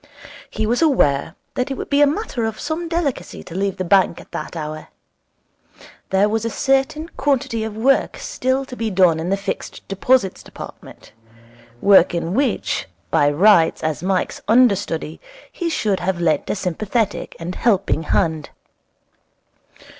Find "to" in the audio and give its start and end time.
3.43-3.53, 8.65-8.75